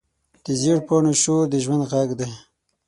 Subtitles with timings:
[0.43, 2.29] د زېړ پاڼو شور د ژوند غږ دی